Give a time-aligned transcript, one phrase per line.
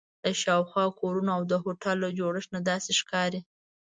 [0.23, 3.39] له شاوخوا کورونو او د هوټل له جوړښت نه داسې ښکاري.